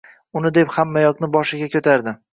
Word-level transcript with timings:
Uni 0.39 0.51
deb 0.55 0.71
hammayoqni 0.77 1.31
boshiga 1.37 1.71
koʻtardi 1.77 2.17